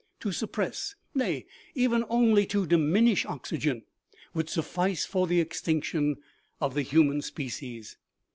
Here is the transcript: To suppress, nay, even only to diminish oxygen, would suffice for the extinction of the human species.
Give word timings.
To 0.21 0.31
suppress, 0.31 0.95
nay, 1.13 1.45
even 1.75 2.05
only 2.09 2.47
to 2.47 2.65
diminish 2.65 3.23
oxygen, 3.23 3.83
would 4.33 4.49
suffice 4.49 5.05
for 5.05 5.27
the 5.27 5.39
extinction 5.39 6.15
of 6.59 6.73
the 6.73 6.81
human 6.81 7.21
species. 7.21 7.97